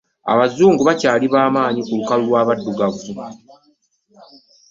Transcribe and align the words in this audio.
Abazungu 0.33 0.81
bakyali 0.87 1.25
baamaanyi 1.33 1.81
ku 1.85 1.91
lukalu 1.99 2.23
lw'omuddugavu. 2.29 3.11